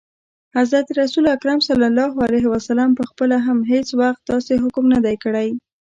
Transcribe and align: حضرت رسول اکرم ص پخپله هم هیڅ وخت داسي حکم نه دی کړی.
حضرت 0.57 0.87
رسول 0.99 1.25
اکرم 1.35 1.59
ص 1.65 1.67
پخپله 2.99 3.37
هم 3.47 3.57
هیڅ 3.71 3.87
وخت 4.01 4.21
داسي 4.31 4.55
حکم 4.63 4.85
نه 4.93 4.99
دی 5.05 5.15
کړی. 5.23 5.49